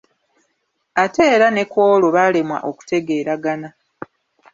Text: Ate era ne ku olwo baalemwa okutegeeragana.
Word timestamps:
Ate 1.03 1.23
era 1.35 1.47
ne 1.51 1.63
ku 1.71 1.77
olwo 1.93 2.09
baalemwa 2.15 2.57
okutegeeragana. 2.69 3.69